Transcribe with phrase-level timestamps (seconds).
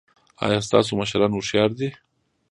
[0.45, 1.89] ایا ستاسو مشران هوښیار دي؟